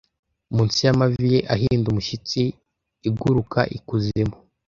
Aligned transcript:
munsi 0.55 0.79
y'amavi 0.85 1.23
ye 1.33 1.39
ahinda 1.55 1.85
umushyitsi 1.89 2.41
iguruka 3.09 3.59
ikuzimu 3.77 4.35